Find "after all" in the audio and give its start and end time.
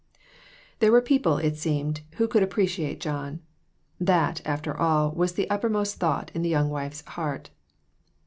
4.45-5.11